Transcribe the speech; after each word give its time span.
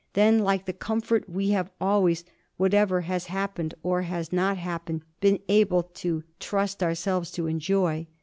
than 0.13 0.39
like 0.39 0.65
the 0.65 0.73
comfort 0.73 1.29
we 1.29 1.51
have 1.51 1.69
always 1.79 2.23
(whatever 2.57 3.01
has 3.01 3.27
happened 3.27 3.75
or 3.83 4.01
has 4.01 4.33
not 4.33 4.57
happened) 4.57 5.03
been 5.19 5.37
able 5.47 5.83
to 5.83 6.23
trust 6.39 6.81
ourselves 6.81 7.29
to 7.29 7.45
enjoy. 7.45 8.07